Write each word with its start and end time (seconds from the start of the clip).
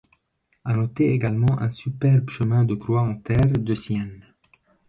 À 0.65 0.73
noter 0.73 1.11
également 1.13 1.59
un 1.61 1.69
superbe 1.69 2.27
chemin 2.27 2.63
de 2.65 2.73
croix 2.73 3.01
en 3.01 3.13
terre 3.13 3.45
de 3.51 3.75
Sienne. 3.75 4.23